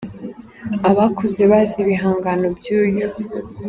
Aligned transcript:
Abakuze 0.89 1.41
bazi 1.51 1.75
ibihangano 1.83 2.47
byuyu 2.57 3.05